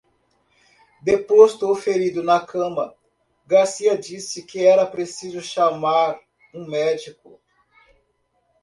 Deposto 1.03 1.69
o 1.71 1.75
ferido 1.75 2.23
na 2.23 2.39
cama, 2.43 2.95
Garcia 3.45 3.95
disse 3.95 4.41
que 4.43 4.65
era 4.65 4.83
preciso 4.83 5.39
chamar 5.41 6.19
um 6.55 6.65
médico. 6.67 7.39